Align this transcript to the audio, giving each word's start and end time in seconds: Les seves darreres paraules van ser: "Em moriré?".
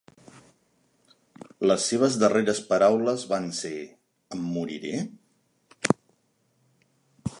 Les 1.71 1.85
seves 1.91 2.17
darreres 2.23 2.61
paraules 2.71 3.25
van 3.33 3.45
ser: 3.59 3.75
"Em 4.37 4.49
moriré?". 4.55 5.05